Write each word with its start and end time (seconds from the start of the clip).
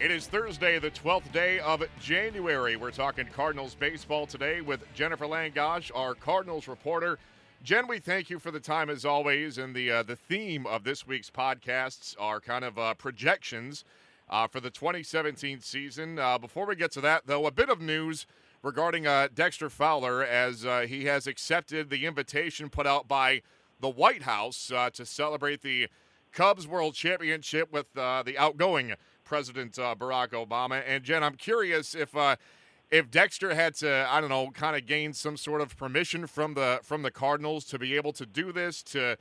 It 0.00 0.12
is 0.12 0.28
Thursday, 0.28 0.78
the 0.78 0.92
12th 0.92 1.32
day 1.32 1.58
of 1.58 1.82
January. 2.00 2.76
We're 2.76 2.92
talking 2.92 3.26
Cardinals 3.34 3.74
baseball 3.74 4.26
today 4.26 4.60
with 4.60 4.84
Jenifer 4.94 5.28
Langosch, 5.28 5.90
our 5.92 6.14
Cardinals 6.14 6.68
reporter. 6.68 7.18
Jen, 7.64 7.88
we 7.88 7.98
thank 7.98 8.30
you 8.30 8.38
for 8.38 8.52
the 8.52 8.60
time 8.60 8.90
as 8.90 9.04
always. 9.04 9.58
And 9.58 9.74
the 9.74 9.90
uh, 9.90 10.02
the 10.04 10.14
theme 10.14 10.68
of 10.68 10.84
this 10.84 11.04
week's 11.04 11.30
podcasts 11.30 12.14
are 12.16 12.38
kind 12.38 12.64
of 12.64 12.78
uh, 12.78 12.94
projections 12.94 13.82
uh, 14.30 14.46
for 14.46 14.60
the 14.60 14.70
2017 14.70 15.62
season. 15.62 16.20
Uh, 16.20 16.38
before 16.38 16.64
we 16.64 16.76
get 16.76 16.92
to 16.92 17.00
that, 17.00 17.26
though, 17.26 17.46
a 17.46 17.50
bit 17.50 17.68
of 17.68 17.80
news 17.80 18.24
regarding 18.62 19.04
uh, 19.04 19.26
Dexter 19.34 19.68
Fowler 19.68 20.22
as 20.22 20.64
uh, 20.64 20.86
he 20.88 21.06
has 21.06 21.26
accepted 21.26 21.90
the 21.90 22.06
invitation 22.06 22.70
put 22.70 22.86
out 22.86 23.08
by 23.08 23.42
the 23.80 23.90
White 23.90 24.22
House 24.22 24.70
to 24.92 25.04
celebrate 25.04 25.62
the 25.62 25.88
Cubs 26.30 26.68
World 26.68 26.94
Championship 26.94 27.72
with 27.72 27.92
the 27.94 28.36
outgoing 28.38 28.94
President 29.28 29.78
uh, 29.78 29.94
Barack 29.94 30.30
Obama. 30.30 30.82
And 30.86 31.04
Jen, 31.04 31.22
I'm 31.22 31.34
curious 31.36 31.94
if 31.94 32.16
uh, 32.16 32.36
if 32.90 33.10
Dexter 33.10 33.54
had 33.54 33.74
to, 33.76 34.08
I 34.10 34.20
don't 34.20 34.30
know, 34.30 34.50
kind 34.50 34.74
of 34.74 34.86
gain 34.86 35.12
some 35.12 35.36
sort 35.36 35.60
of 35.60 35.76
permission 35.76 36.26
from 36.26 36.54
the 36.54 36.80
from 36.82 37.02
the 37.02 37.10
Cardinals 37.10 37.66
to 37.66 37.78
be 37.78 37.94
able 37.94 38.12
to 38.14 38.24
do 38.24 38.52
this 38.52 38.82
to 38.84 39.16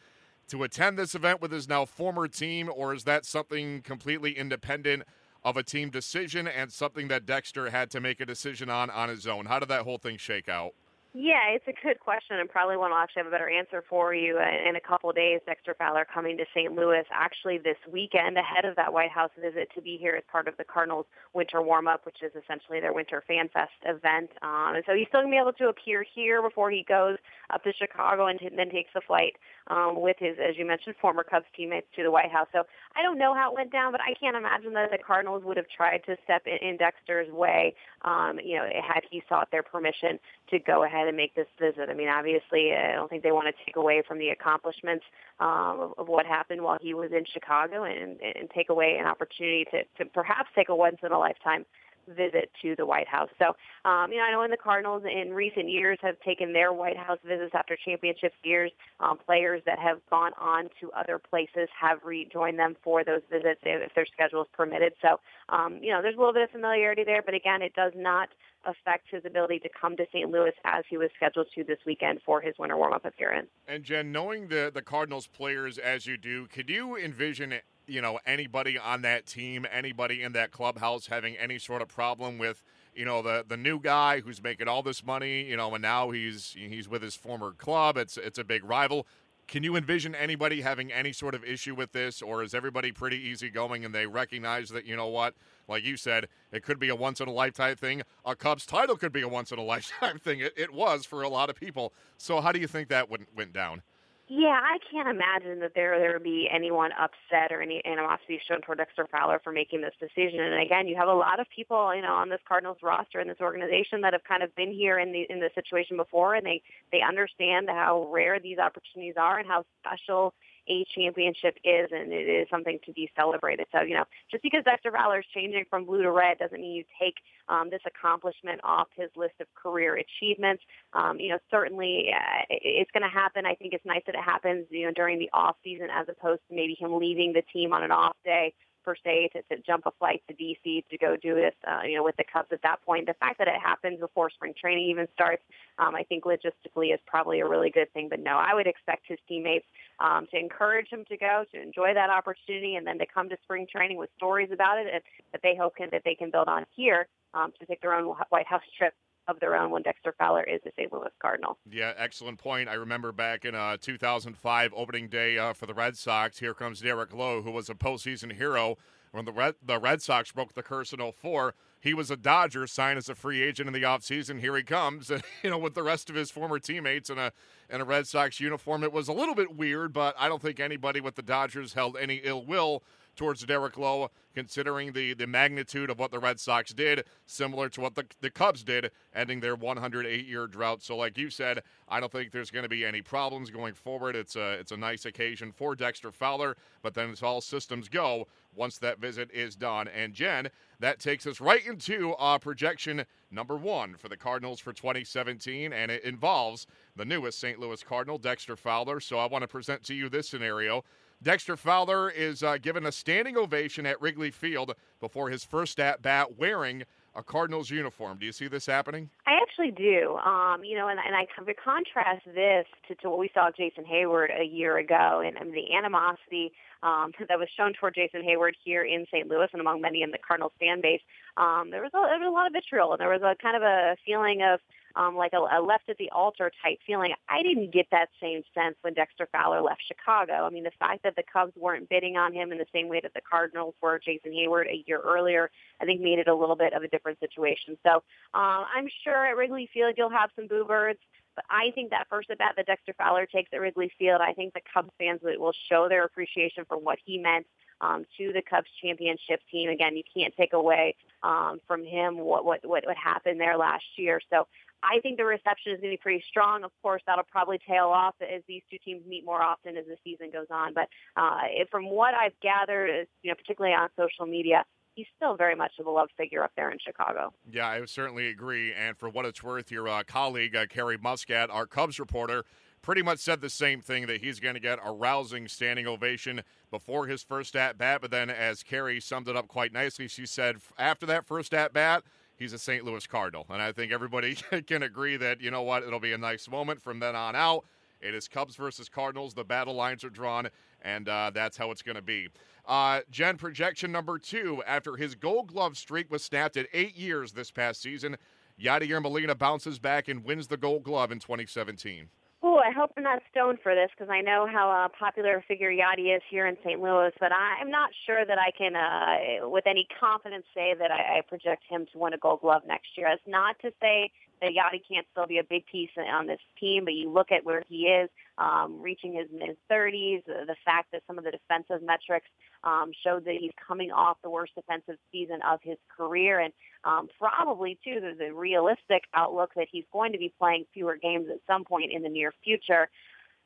to 0.47 0.63
attend 0.63 0.97
this 0.97 1.13
event 1.13 1.41
with 1.41 1.51
his 1.51 1.67
now 1.67 1.83
former 1.83 2.29
team, 2.29 2.71
or 2.73 2.93
is 2.93 3.03
that 3.03 3.25
something 3.25 3.81
completely 3.81 4.31
independent 4.31 5.03
of 5.43 5.57
a 5.57 5.63
team 5.63 5.89
decision 5.89 6.47
and 6.47 6.71
something 6.71 7.09
that 7.09 7.25
Dexter 7.25 7.69
had 7.69 7.91
to 7.91 7.99
make 7.99 8.21
a 8.21 8.25
decision 8.25 8.69
on 8.69 8.89
on 8.89 9.09
his 9.09 9.27
own? 9.27 9.45
How 9.45 9.59
did 9.59 9.67
that 9.67 9.81
whole 9.81 9.97
thing 9.97 10.15
shake 10.17 10.47
out? 10.47 10.71
Yeah, 11.17 11.49
it's 11.49 11.65
a 11.65 11.73
good 11.73 11.99
question, 11.99 12.37
and 12.37 12.47
probably 12.47 12.77
one 12.77 12.91
I'll 12.91 13.01
actually 13.01 13.21
have 13.21 13.27
a 13.27 13.31
better 13.31 13.49
answer 13.49 13.83
for 13.89 14.13
you 14.13 14.37
in 14.37 14.75
a 14.75 14.79
couple 14.79 15.09
of 15.09 15.15
days. 15.15 15.41
Dexter 15.47 15.73
Fowler 15.73 16.05
coming 16.05 16.37
to 16.37 16.45
St. 16.53 16.71
Louis 16.75 17.01
actually 17.11 17.57
this 17.57 17.77
weekend 17.91 18.37
ahead 18.37 18.65
of 18.65 18.75
that 18.75 18.93
White 18.93 19.09
House 19.09 19.31
visit 19.41 19.67
to 19.73 19.81
be 19.81 19.97
here 19.97 20.13
as 20.15 20.23
part 20.31 20.47
of 20.47 20.55
the 20.57 20.63
Cardinals 20.63 21.07
winter 21.33 21.59
warm-up, 21.59 22.05
which 22.05 22.21
is 22.21 22.31
essentially 22.37 22.79
their 22.79 22.93
winter 22.93 23.23
fan 23.27 23.49
fest 23.49 23.73
event. 23.83 24.29
Um, 24.43 24.75
and 24.75 24.83
so 24.85 24.93
he's 24.93 25.07
still 25.07 25.21
going 25.21 25.31
to 25.31 25.35
be 25.35 25.41
able 25.41 25.53
to 25.53 25.69
appear 25.69 26.05
here 26.05 26.43
before 26.43 26.69
he 26.69 26.85
goes 26.87 27.17
up 27.49 27.63
to 27.63 27.73
Chicago 27.73 28.27
and 28.27 28.39
then 28.55 28.69
takes 28.69 28.93
the 28.93 29.01
flight 29.01 29.33
um, 29.67 30.01
with 30.01 30.17
his, 30.19 30.37
as 30.37 30.57
you 30.57 30.65
mentioned, 30.65 30.95
former 31.01 31.23
Cubs 31.23 31.45
teammates 31.55 31.87
to 31.95 32.03
the 32.03 32.11
White 32.11 32.31
House. 32.31 32.47
So 32.51 32.63
I 32.95 33.01
don't 33.01 33.17
know 33.17 33.33
how 33.33 33.51
it 33.51 33.55
went 33.55 33.71
down, 33.71 33.91
but 33.91 34.01
I 34.01 34.13
can't 34.19 34.35
imagine 34.35 34.73
that 34.73 34.91
the 34.91 34.97
Cardinals 34.97 35.43
would 35.45 35.57
have 35.57 35.67
tried 35.75 35.99
to 36.05 36.15
step 36.23 36.43
in, 36.45 36.57
in 36.67 36.77
Dexter's 36.77 37.31
way, 37.31 37.75
um, 38.03 38.39
you 38.43 38.55
know, 38.57 38.67
had 38.81 39.01
he 39.09 39.21
sought 39.27 39.49
their 39.51 39.63
permission 39.63 40.19
to 40.49 40.59
go 40.59 40.83
ahead 40.83 41.07
and 41.07 41.17
make 41.17 41.35
this 41.35 41.47
visit. 41.59 41.89
I 41.89 41.93
mean, 41.93 42.09
obviously, 42.09 42.73
I 42.73 42.93
don't 42.93 43.09
think 43.09 43.23
they 43.23 43.31
want 43.31 43.47
to 43.47 43.65
take 43.65 43.75
away 43.75 44.03
from 44.07 44.19
the 44.19 44.29
accomplishments 44.29 45.05
um, 45.39 45.79
of, 45.79 45.93
of 45.97 46.07
what 46.07 46.25
happened 46.25 46.61
while 46.61 46.77
he 46.81 46.93
was 46.93 47.11
in 47.11 47.25
Chicago 47.31 47.83
and, 47.83 48.19
and 48.21 48.49
take 48.55 48.69
away 48.69 48.97
an 48.99 49.05
opportunity 49.05 49.65
to, 49.71 49.83
to 49.97 50.09
perhaps 50.09 50.49
take 50.55 50.69
a 50.69 50.75
once-in-a-lifetime 50.75 51.65
visit 52.07 52.51
to 52.61 52.75
the 52.75 52.85
White 52.85 53.07
House. 53.07 53.29
So, 53.39 53.55
um, 53.89 54.11
you 54.11 54.17
know, 54.17 54.23
I 54.23 54.31
know 54.31 54.43
in 54.43 54.51
the 54.51 54.57
Cardinals 54.57 55.03
in 55.05 55.33
recent 55.33 55.69
years 55.69 55.97
have 56.01 56.19
taken 56.21 56.53
their 56.53 56.73
White 56.73 56.97
House 56.97 57.19
visits 57.25 57.51
after 57.53 57.77
championship 57.83 58.33
years. 58.43 58.71
Um, 58.99 59.17
players 59.17 59.61
that 59.65 59.79
have 59.79 59.99
gone 60.09 60.31
on 60.39 60.69
to 60.81 60.91
other 60.91 61.19
places 61.19 61.69
have 61.79 61.99
rejoined 62.03 62.59
them 62.59 62.75
for 62.83 63.03
those 63.03 63.21
visits 63.31 63.61
if 63.63 63.93
their 63.95 64.05
schedule 64.05 64.41
is 64.41 64.47
permitted. 64.53 64.93
So, 65.01 65.19
um, 65.49 65.79
you 65.81 65.91
know, 65.91 66.01
there's 66.01 66.15
a 66.15 66.17
little 66.17 66.33
bit 66.33 66.43
of 66.43 66.51
familiarity 66.51 67.03
there, 67.03 67.21
but 67.21 67.33
again, 67.33 67.61
it 67.61 67.73
does 67.73 67.93
not 67.95 68.29
affect 68.65 69.07
his 69.09 69.23
ability 69.25 69.59
to 69.59 69.69
come 69.79 69.95
to 69.95 70.05
St. 70.11 70.29
Louis 70.29 70.51
as 70.65 70.83
he 70.89 70.97
was 70.97 71.09
scheduled 71.15 71.47
to 71.55 71.63
this 71.63 71.77
weekend 71.85 72.19
for 72.25 72.41
his 72.41 72.55
winter 72.59 72.75
warm-up 72.75 73.05
appearance. 73.05 73.47
And 73.67 73.83
Jen, 73.83 74.11
knowing 74.11 74.47
the 74.47 74.71
the 74.73 74.81
Cardinals 74.81 75.27
players 75.27 75.77
as 75.77 76.05
you 76.05 76.17
do, 76.17 76.47
could 76.47 76.69
you 76.69 76.97
envision 76.97 77.53
you 77.87 78.01
know 78.01 78.19
anybody 78.25 78.77
on 78.77 79.01
that 79.03 79.25
team, 79.25 79.65
anybody 79.71 80.21
in 80.21 80.33
that 80.33 80.51
clubhouse 80.51 81.07
having 81.07 81.35
any 81.37 81.57
sort 81.57 81.81
of 81.81 81.87
problem 81.87 82.37
with 82.37 82.63
you 82.93 83.05
know 83.05 83.21
the 83.21 83.45
the 83.47 83.57
new 83.57 83.79
guy 83.79 84.19
who's 84.21 84.41
making 84.41 84.67
all 84.67 84.83
this 84.83 85.05
money, 85.05 85.43
you 85.43 85.55
know, 85.57 85.73
and 85.73 85.81
now 85.81 86.11
he's 86.11 86.55
he's 86.57 86.87
with 86.89 87.01
his 87.01 87.15
former 87.15 87.51
club. 87.53 87.97
It's 87.97 88.17
it's 88.17 88.37
a 88.37 88.43
big 88.43 88.63
rival. 88.63 89.07
Can 89.47 89.63
you 89.63 89.77
envision 89.77 90.13
anybody 90.13 90.59
having 90.59 90.91
any 90.91 91.13
sort 91.13 91.33
of 91.33 91.41
issue 91.45 91.73
with 91.73 91.93
this, 91.93 92.21
or 92.21 92.43
is 92.43 92.53
everybody 92.53 92.91
pretty 92.91 93.17
easygoing 93.17 93.85
and 93.85 93.95
they 93.95 94.05
recognize 94.05 94.69
that 94.69 94.85
you 94.85 94.95
know 94.97 95.07
what, 95.07 95.35
like 95.69 95.85
you 95.85 95.95
said, 95.95 96.27
it 96.51 96.63
could 96.63 96.79
be 96.79 96.89
a 96.89 96.95
once 96.95 97.21
in 97.21 97.29
a 97.29 97.31
lifetime 97.31 97.77
thing. 97.77 98.01
A 98.25 98.35
Cubs 98.35 98.65
title 98.65 98.97
could 98.97 99.13
be 99.13 99.21
a 99.21 99.27
once 99.27 99.53
in 99.53 99.59
a 99.59 99.63
lifetime 99.63 100.19
thing. 100.19 100.41
It, 100.41 100.53
it 100.57 100.73
was 100.73 101.05
for 101.05 101.21
a 101.21 101.29
lot 101.29 101.49
of 101.49 101.55
people. 101.55 101.93
So 102.17 102.41
how 102.41 102.51
do 102.51 102.59
you 102.59 102.67
think 102.67 102.89
that 102.89 103.09
went 103.09 103.29
went 103.33 103.53
down? 103.53 103.83
Yeah, 104.29 104.59
I 104.61 104.77
can't 104.91 105.07
imagine 105.07 105.61
that 105.61 105.71
there 105.73 105.97
there 105.99 106.11
would 106.11 106.23
be 106.23 106.49
anyone 106.53 106.91
upset 106.99 107.49
or 107.49 107.61
any 107.61 107.81
animosity 107.85 108.41
shown 108.45 108.59
toward 108.59 108.79
Dexter 108.79 109.07
Fowler 109.09 109.39
for 109.41 109.53
making 109.53 109.79
this 109.79 109.93
decision. 110.01 110.41
And 110.41 110.61
again, 110.61 110.85
you 110.85 110.97
have 110.97 111.07
a 111.07 111.13
lot 111.13 111.39
of 111.39 111.47
people, 111.55 111.95
you 111.95 112.01
know, 112.01 112.13
on 112.13 112.27
this 112.27 112.41
Cardinals 112.45 112.79
roster 112.83 113.21
in 113.21 113.29
this 113.29 113.39
organization 113.39 114.01
that 114.01 114.11
have 114.11 114.25
kind 114.25 114.43
of 114.43 114.53
been 114.55 114.73
here 114.73 114.99
in 114.99 115.13
the 115.13 115.25
in 115.29 115.39
the 115.39 115.49
situation 115.55 115.95
before, 115.95 116.35
and 116.35 116.45
they 116.45 116.61
they 116.91 116.99
understand 117.01 117.69
how 117.69 118.09
rare 118.11 118.37
these 118.37 118.57
opportunities 118.57 119.15
are 119.15 119.39
and 119.39 119.47
how 119.47 119.63
special 119.79 120.33
a 120.69 120.85
championship 120.95 121.55
is, 121.63 121.89
and 121.91 122.11
it 122.11 122.27
is 122.27 122.47
something 122.49 122.79
to 122.85 122.93
be 122.93 123.09
celebrated. 123.15 123.67
So, 123.71 123.81
you 123.81 123.95
know, 123.95 124.05
just 124.31 124.43
because 124.43 124.63
Dexter 124.63 124.91
Fowler 124.91 125.19
is 125.19 125.25
changing 125.33 125.65
from 125.69 125.85
blue 125.85 126.01
to 126.03 126.11
red 126.11 126.39
doesn't 126.39 126.59
mean 126.59 126.75
you 126.75 126.83
take 126.99 127.15
um, 127.49 127.69
this 127.69 127.81
accomplishment 127.85 128.61
off 128.63 128.87
his 128.95 129.09
list 129.15 129.35
of 129.39 129.47
career 129.55 129.97
achievements. 129.97 130.63
Um, 130.93 131.19
you 131.19 131.29
know, 131.29 131.39
certainly 131.49 132.09
uh, 132.13 132.43
it's 132.49 132.91
going 132.91 133.03
to 133.03 133.09
happen. 133.09 133.45
I 133.45 133.55
think 133.55 133.73
it's 133.73 133.85
nice 133.85 134.01
that 134.05 134.15
it 134.15 134.23
happens, 134.23 134.65
you 134.69 134.85
know, 134.85 134.91
during 134.93 135.19
the 135.19 135.29
off 135.33 135.55
season 135.63 135.87
as 135.93 136.07
opposed 136.09 136.41
to 136.49 136.55
maybe 136.55 136.75
him 136.79 136.97
leaving 136.97 137.33
the 137.33 137.43
team 137.53 137.73
on 137.73 137.83
an 137.83 137.91
off 137.91 138.15
day 138.23 138.53
per 138.87 138.95
se 139.03 139.29
to, 139.33 139.41
to 139.53 139.61
jump 139.63 139.85
a 139.85 139.91
flight 139.99 140.23
to 140.29 140.33
DC 140.33 140.87
to 140.87 140.97
go 140.97 141.17
do 141.17 141.35
this, 141.35 141.53
uh, 141.67 141.81
you 141.85 141.97
know, 141.97 142.03
with 142.03 142.15
the 142.15 142.23
Cubs 142.23 142.47
at 142.53 142.61
that 142.61 142.77
point. 142.85 143.05
The 143.05 143.15
fact 143.15 143.37
that 143.39 143.49
it 143.49 143.59
happens 143.61 143.99
before 143.99 144.29
spring 144.29 144.53
training 144.57 144.87
even 144.89 145.09
starts, 145.13 145.43
um, 145.77 145.93
I 145.93 146.03
think 146.03 146.23
logistically 146.23 146.93
is 146.93 146.99
probably 147.05 147.41
a 147.41 147.45
really 147.45 147.69
good 147.69 147.91
thing. 147.91 148.07
But 148.07 148.21
no, 148.21 148.37
I 148.37 148.53
would 148.53 148.65
expect 148.65 149.03
his 149.05 149.19
teammates 149.27 149.65
um, 149.99 150.25
to 150.31 150.39
encourage 150.39 150.87
him 150.87 151.03
to 151.09 151.17
go, 151.17 151.43
to 151.53 151.61
enjoy 151.61 151.93
that 151.95 152.09
opportunity, 152.09 152.75
and 152.75 152.87
then 152.87 152.97
to 152.99 153.05
come 153.05 153.27
to 153.27 153.37
spring 153.43 153.67
training 153.69 153.97
with 153.97 154.09
stories 154.15 154.51
about 154.53 154.77
it 154.77 154.87
and 154.91 155.03
that 155.33 155.41
they 155.43 155.57
hope 155.59 155.75
can, 155.75 155.89
that 155.91 156.03
they 156.05 156.15
can 156.15 156.31
build 156.31 156.47
on 156.47 156.65
here 156.73 157.07
um, 157.33 157.51
to 157.59 157.65
take 157.65 157.81
their 157.81 157.93
own 157.93 158.15
White 158.29 158.47
House 158.47 158.63
trip 158.77 158.93
of 159.27 159.39
their 159.39 159.55
own 159.55 159.71
when 159.71 159.81
Dexter 159.81 160.13
Fowler 160.17 160.43
is 160.43 160.61
a 160.65 160.71
St. 160.77 160.91
Louis 160.91 161.11
Cardinal. 161.21 161.57
Yeah, 161.69 161.93
excellent 161.97 162.37
point. 162.37 162.69
I 162.69 162.73
remember 162.73 163.11
back 163.11 163.45
in 163.45 163.55
uh, 163.55 163.77
2005 163.81 164.73
opening 164.75 165.07
day 165.09 165.37
uh, 165.37 165.53
for 165.53 165.65
the 165.65 165.73
Red 165.73 165.97
Sox, 165.97 166.39
here 166.39 166.53
comes 166.53 166.81
Derek 166.81 167.13
Lowe, 167.13 167.41
who 167.41 167.51
was 167.51 167.69
a 167.69 167.75
postseason 167.75 168.33
hero 168.33 168.77
when 169.11 169.25
the 169.25 169.31
Red, 169.31 169.55
the 169.63 169.79
Red 169.79 170.01
Sox 170.01 170.31
broke 170.31 170.53
the 170.53 170.63
curse 170.63 170.93
in 170.93 170.99
04. 170.99 171.55
He 171.79 171.93
was 171.93 172.09
a 172.09 172.17
Dodger, 172.17 172.67
signed 172.67 172.97
as 172.97 173.07
a 173.07 173.15
free 173.15 173.41
agent 173.41 173.67
in 173.67 173.73
the 173.73 173.83
offseason. 173.83 174.39
Here 174.39 174.55
he 174.55 174.63
comes, 174.63 175.09
you 175.43 175.49
know, 175.49 175.57
with 175.57 175.75
the 175.75 175.83
rest 175.83 176.09
of 176.09 176.15
his 176.15 176.31
former 176.31 176.59
teammates 176.59 177.09
in 177.09 177.17
a 177.17 177.31
in 177.69 177.81
a 177.81 177.85
Red 177.85 178.07
Sox 178.07 178.39
uniform. 178.39 178.83
It 178.83 178.93
was 178.93 179.07
a 179.07 179.13
little 179.13 179.35
bit 179.35 179.55
weird, 179.55 179.93
but 179.93 180.15
I 180.17 180.27
don't 180.27 180.41
think 180.41 180.59
anybody 180.59 181.01
with 181.01 181.15
the 181.15 181.21
Dodgers 181.21 181.73
held 181.73 181.97
any 181.97 182.15
ill 182.23 182.45
will 182.45 182.83
towards 183.17 183.43
Derek 183.43 183.77
Lowe, 183.77 184.09
considering 184.33 184.93
the, 184.93 185.13
the 185.13 185.27
magnitude 185.27 185.89
of 185.89 185.99
what 185.99 186.11
the 186.11 186.19
Red 186.19 186.39
Sox 186.39 186.73
did, 186.73 187.03
similar 187.25 187.67
to 187.69 187.81
what 187.81 187.95
the, 187.95 188.05
the 188.21 188.29
Cubs 188.29 188.63
did, 188.63 188.91
ending 189.13 189.39
their 189.39 189.55
108 189.55 190.25
year 190.25 190.47
drought. 190.47 190.81
So, 190.83 190.95
like 190.95 191.17
you 191.17 191.29
said, 191.29 191.63
I 191.89 191.99
don't 191.99 192.11
think 192.11 192.31
there's 192.31 192.51
going 192.51 192.63
to 192.63 192.69
be 192.69 192.85
any 192.85 193.01
problems 193.01 193.49
going 193.49 193.73
forward. 193.73 194.15
It's 194.15 194.35
a, 194.35 194.53
it's 194.53 194.71
a 194.71 194.77
nice 194.77 195.05
occasion 195.05 195.51
for 195.51 195.75
Dexter 195.75 196.11
Fowler, 196.11 196.55
but 196.81 196.93
then 196.93 197.09
it's 197.09 197.23
all 197.23 197.41
systems 197.41 197.89
go 197.89 198.27
once 198.55 198.77
that 198.79 198.99
visit 198.99 199.29
is 199.31 199.55
done. 199.55 199.87
And 199.87 200.13
Jen, 200.13 200.49
that 200.79 200.99
takes 200.99 201.25
us 201.27 201.39
right 201.39 201.65
into 201.65 202.13
uh, 202.13 202.37
projection 202.39 203.05
number 203.31 203.55
one 203.55 203.95
for 203.95 204.09
the 204.09 204.17
Cardinals 204.17 204.59
for 204.59 204.73
2017, 204.73 205.73
and 205.73 205.91
it 205.91 206.03
involves 206.03 206.67
the 206.95 207.05
newest 207.05 207.39
St. 207.39 207.59
Louis 207.59 207.83
Cardinal, 207.83 208.17
Dexter 208.17 208.55
Fowler. 208.55 208.99
So 208.99 209.19
I 209.19 209.27
want 209.27 209.43
to 209.43 209.47
present 209.47 209.83
to 209.83 209.93
you 209.93 210.09
this 210.09 210.29
scenario. 210.29 210.83
Dexter 211.21 211.57
Fowler 211.57 212.09
is 212.09 212.43
uh, 212.43 212.57
given 212.57 212.85
a 212.85 212.91
standing 212.91 213.37
ovation 213.37 213.85
at 213.85 213.99
Wrigley 214.01 214.29
Field 214.29 214.75
before 214.99 215.29
his 215.29 215.43
first 215.43 215.79
at 215.79 216.01
bat 216.01 216.37
wearing 216.37 216.83
a 217.15 217.23
Cardinals 217.23 217.71
uniform. 217.71 218.19
Do 218.19 218.27
you 218.27 218.31
see 218.31 218.47
this 218.47 218.67
happening? 218.67 219.09
I 219.25 219.39
actually 219.41 219.71
do. 219.71 220.17
Um, 220.17 220.63
you 220.63 220.77
know, 220.77 220.87
and, 220.87 220.99
and 221.03 221.15
I 221.15 221.25
kind 221.35 221.49
of 221.49 221.55
contrast 221.57 222.25
this 222.25 222.67
to, 222.87 222.95
to 223.01 223.09
what 223.09 223.17
we 223.17 223.31
saw 223.33 223.47
of 223.47 223.55
Jason 223.55 223.83
Heyward 223.83 224.29
a 224.39 224.45
year 224.45 224.77
ago 224.77 225.23
and, 225.25 225.35
and 225.35 225.51
the 225.51 225.73
animosity 225.75 226.53
um, 226.83 227.11
that 227.27 227.39
was 227.39 227.49
shown 227.57 227.73
toward 227.73 227.95
Jason 227.95 228.21
Heyward 228.21 228.53
here 228.63 228.83
in 228.83 229.07
St. 229.11 229.27
Louis 229.27 229.47
and 229.51 229.59
among 229.59 229.81
many 229.81 230.03
in 230.03 230.11
the 230.11 230.19
Cardinals 230.19 230.53
fan 230.59 230.81
base 230.81 231.01
um, 231.37 231.69
there 231.71 231.81
was 231.81 231.91
a, 231.93 232.01
there 232.05 232.19
was 232.19 232.29
a 232.29 232.31
lot 232.31 232.45
of 232.45 232.53
vitriol 232.53 232.91
and 232.91 233.01
there 233.01 233.09
was 233.09 233.21
a 233.21 233.35
kind 233.41 233.57
of 233.57 233.63
a 233.63 233.97
feeling 234.05 234.41
of 234.43 234.59
um, 234.97 235.15
like 235.15 235.33
a, 235.33 235.37
a 235.37 235.61
left 235.61 235.89
at 235.89 235.97
the 235.97 236.09
altar 236.09 236.51
type 236.63 236.79
feeling. 236.85 237.13
I 237.29 237.43
didn't 237.43 237.71
get 237.71 237.87
that 237.91 238.09
same 238.19 238.41
sense 238.53 238.75
when 238.81 238.93
Dexter 238.95 239.27
Fowler 239.31 239.61
left 239.61 239.81
Chicago. 239.87 240.45
I 240.45 240.49
mean, 240.49 240.63
the 240.63 240.71
fact 240.79 241.03
that 241.03 241.15
the 241.15 241.23
Cubs 241.31 241.53
weren't 241.55 241.87
bidding 241.87 242.17
on 242.17 242.33
him 242.33 242.51
in 242.51 242.57
the 242.57 242.65
same 242.73 242.89
way 242.89 242.99
that 243.01 243.13
the 243.13 243.21
Cardinals 243.29 243.75
were 243.81 243.99
Jason 244.03 244.31
Heyward 244.31 244.67
a 244.67 244.83
year 244.87 244.99
earlier, 244.99 245.51
I 245.79 245.85
think 245.85 246.01
made 246.01 246.19
it 246.19 246.27
a 246.27 246.35
little 246.35 246.55
bit 246.55 246.73
of 246.73 246.81
a 246.81 246.87
different 246.87 247.19
situation. 247.19 247.77
So 247.85 247.97
uh, 248.33 248.65
I'm 248.75 248.87
sure 249.03 249.25
at 249.25 249.37
Wrigley 249.37 249.69
Field 249.71 249.93
you'll 249.97 250.09
have 250.09 250.31
some 250.35 250.47
boo 250.47 250.65
birds. 250.65 250.99
But 251.35 251.45
I 251.51 251.69
think 251.75 251.91
that 251.91 252.07
first 252.09 252.31
at 252.31 252.39
bat 252.39 252.53
that 252.57 252.65
Dexter 252.65 252.95
Fowler 252.97 253.27
takes 253.27 253.51
at 253.53 253.61
Wrigley 253.61 253.91
Field, 253.99 254.21
I 254.21 254.33
think 254.33 254.55
the 254.55 254.61
Cubs 254.73 254.89
fans 254.97 255.19
will 255.21 255.53
show 255.69 255.87
their 255.87 256.03
appreciation 256.03 256.65
for 256.67 256.79
what 256.79 256.97
he 257.05 257.19
meant 257.19 257.45
um, 257.81 258.05
to 258.17 258.33
the 258.33 258.41
Cubs 258.41 258.67
championship 258.83 259.41
team. 259.51 259.69
Again, 259.69 259.95
you 259.95 260.03
can't 260.15 260.33
take 260.35 260.53
away 260.53 260.95
um, 261.23 261.59
from 261.67 261.83
him 261.83 262.17
what, 262.17 262.45
what 262.45 262.59
what 262.63 262.85
what 262.85 262.97
happened 262.97 263.39
there 263.39 263.57
last 263.57 263.85
year. 263.97 264.19
So 264.29 264.47
I 264.83 264.99
think 265.01 265.17
the 265.17 265.25
reception 265.25 265.73
is 265.73 265.81
going 265.81 265.91
to 265.91 265.97
be 265.97 266.01
pretty 266.01 266.23
strong. 266.29 266.63
Of 266.63 266.71
course, 266.81 267.01
that'll 267.07 267.23
probably 267.23 267.59
tail 267.67 267.87
off 267.87 268.15
as 268.21 268.41
these 268.47 268.61
two 268.69 268.77
teams 268.83 269.05
meet 269.07 269.25
more 269.25 269.41
often 269.41 269.75
as 269.77 269.85
the 269.85 269.97
season 270.03 270.29
goes 270.31 270.47
on. 270.51 270.73
But 270.73 270.87
uh, 271.15 271.41
from 271.71 271.89
what 271.89 272.13
I've 272.13 272.39
gathered, 272.41 273.07
you 273.23 273.31
know, 273.31 273.35
particularly 273.35 273.75
on 273.75 273.89
social 273.97 274.25
media, 274.25 274.63
he's 274.93 275.07
still 275.15 275.35
very 275.35 275.55
much 275.55 275.71
of 275.79 275.85
a 275.85 275.89
beloved 275.89 276.11
figure 276.17 276.43
up 276.43 276.51
there 276.55 276.69
in 276.71 276.77
Chicago. 276.83 277.33
Yeah, 277.49 277.67
I 277.67 277.85
certainly 277.85 278.27
agree. 278.27 278.73
And 278.73 278.97
for 278.97 279.09
what 279.09 279.25
it's 279.25 279.41
worth, 279.41 279.71
your 279.71 279.87
uh, 279.87 280.03
colleague, 280.05 280.55
uh, 280.55 280.65
Carrie 280.67 280.97
Muskat, 280.97 281.49
our 281.49 281.65
Cubs 281.65 281.99
reporter, 281.99 282.43
pretty 282.81 283.01
much 283.01 283.19
said 283.19 283.41
the 283.41 283.49
same 283.49 283.81
thing 283.81 284.07
that 284.07 284.21
he's 284.21 284.39
going 284.39 284.55
to 284.55 284.59
get 284.59 284.79
a 284.83 284.91
rousing 284.91 285.47
standing 285.47 285.87
ovation 285.87 286.41
before 286.69 287.07
his 287.07 287.23
first 287.23 287.55
at 287.55 287.77
bat. 287.77 288.01
But 288.01 288.11
then, 288.11 288.29
as 288.29 288.63
Carrie 288.63 288.99
summed 288.99 289.27
it 289.27 289.35
up 289.35 289.47
quite 289.47 289.73
nicely, 289.73 290.07
she 290.07 290.25
said 290.25 290.57
after 290.77 291.05
that 291.05 291.25
first 291.25 291.53
at 291.53 291.73
bat, 291.73 292.03
he's 292.35 292.53
a 292.53 292.59
St. 292.59 292.83
Louis 292.83 293.05
Cardinal. 293.07 293.45
And 293.49 293.61
I 293.61 293.71
think 293.71 293.91
everybody 293.91 294.35
can 294.67 294.83
agree 294.83 295.17
that, 295.17 295.41
you 295.41 295.51
know 295.51 295.63
what, 295.63 295.83
it'll 295.83 295.99
be 295.99 296.13
a 296.13 296.17
nice 296.17 296.49
moment 296.49 296.81
from 296.81 296.99
then 296.99 297.15
on 297.15 297.35
out. 297.35 297.65
It 297.99 298.13
is 298.13 298.27
Cubs 298.27 298.55
versus 298.55 298.89
Cardinals. 298.89 299.33
The 299.33 299.43
battle 299.43 299.73
lines 299.73 300.03
are 300.03 300.09
drawn, 300.09 300.49
and 300.83 301.09
uh, 301.09 301.31
that's 301.33 301.57
how 301.57 301.71
it's 301.71 301.81
going 301.81 301.95
to 301.95 302.01
be. 302.01 302.29
Uh, 302.65 303.01
Jen, 303.09 303.37
projection 303.37 303.91
number 303.91 304.19
two. 304.19 304.61
After 304.67 304.95
his 304.97 305.15
gold 305.15 305.47
glove 305.47 305.77
streak 305.77 306.11
was 306.11 306.23
snapped 306.23 306.57
at 306.57 306.67
eight 306.73 306.95
years 306.95 307.31
this 307.31 307.49
past 307.49 307.81
season, 307.81 308.17
Yadier 308.61 309.01
Molina 309.01 309.35
bounces 309.35 309.79
back 309.79 310.07
and 310.07 310.23
wins 310.23 310.47
the 310.47 310.57
gold 310.57 310.83
glove 310.83 311.11
in 311.11 311.19
2017. 311.19 312.09
Oh, 312.43 312.57
I 312.57 312.71
hope 312.71 312.91
I'm 312.95 313.03
not 313.03 313.23
stoned 313.31 313.57
for 313.63 313.73
this 313.73 313.89
because 313.97 314.11
I 314.11 314.21
know 314.21 314.47
how 314.51 314.69
uh, 314.69 314.89
popular 314.97 315.43
figure 315.47 315.71
Yadi 315.71 316.15
is 316.15 316.21
here 316.29 316.45
in 316.45 316.55
St. 316.63 316.79
Louis, 316.79 317.11
but 317.19 317.31
I'm 317.31 317.71
not 317.71 317.89
sure 318.05 318.25
that 318.25 318.37
I 318.37 318.51
can, 318.55 318.75
uh, 318.75 319.49
with 319.49 319.65
any 319.65 319.87
confidence, 319.99 320.45
say 320.53 320.75
that 320.77 320.91
I, 320.91 321.17
I 321.17 321.21
project 321.27 321.63
him 321.67 321.87
to 321.91 321.97
win 321.97 322.13
a 322.13 322.17
Gold 322.17 322.41
Glove 322.41 322.61
next 322.67 322.89
year. 322.95 323.07
That's 323.09 323.27
not 323.27 323.55
to 323.63 323.71
say 323.81 324.11
Yadi 324.45 324.81
can't 324.87 325.05
still 325.11 325.27
be 325.27 325.39
a 325.39 325.43
big 325.43 325.65
piece 325.65 325.89
on 325.97 326.27
this 326.27 326.39
team, 326.59 326.85
but 326.85 326.93
you 326.93 327.09
look 327.09 327.31
at 327.31 327.43
where 327.43 327.63
he 327.67 327.87
is, 327.87 328.09
um, 328.37 328.81
reaching 328.81 329.13
his 329.13 329.27
mid 329.31 329.57
30s, 329.69 330.19
uh, 330.29 330.45
the 330.45 330.55
fact 330.63 330.91
that 330.91 331.03
some 331.07 331.17
of 331.17 331.23
the 331.23 331.31
defensive 331.31 331.81
metrics 331.81 332.27
um, 332.63 332.91
showed 333.03 333.25
that 333.25 333.35
he's 333.39 333.51
coming 333.65 333.91
off 333.91 334.17
the 334.23 334.29
worst 334.29 334.53
defensive 334.55 334.97
season 335.11 335.39
of 335.49 335.59
his 335.63 335.77
career, 335.95 336.39
and 336.39 336.53
um, 336.83 337.07
probably 337.19 337.77
too 337.83 337.99
there's 337.99 338.19
a 338.19 338.33
realistic 338.33 339.03
outlook 339.13 339.51
that 339.55 339.67
he's 339.71 339.85
going 339.91 340.11
to 340.11 340.17
be 340.17 340.33
playing 340.39 340.65
fewer 340.73 340.97
games 340.97 341.27
at 341.29 341.39
some 341.47 341.63
point 341.63 341.91
in 341.91 342.03
the 342.03 342.09
near 342.09 342.33
future 342.43 342.89